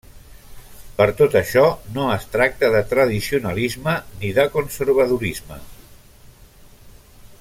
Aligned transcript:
Per 1.01 1.05
tot 1.19 1.35
això, 1.41 1.65
no 1.97 2.07
es 2.13 2.25
tracta 2.37 2.71
de 2.77 2.81
tradicionalisme 2.93 3.95
ni 4.23 4.33
de 4.39 4.47
conservadorisme. 4.57 5.61